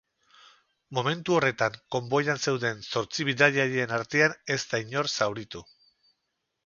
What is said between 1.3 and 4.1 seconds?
horretan konboian zeuden zortzi bidaiarien